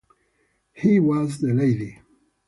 He 0.73 0.99
was 0.99 1.37
the 1.41 1.53
lady. 1.53 1.99